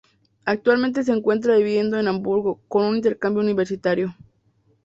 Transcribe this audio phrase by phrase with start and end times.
[0.45, 4.15] Actualmente se encuentra viviendo en Hamburgo por un intercambio Universitario.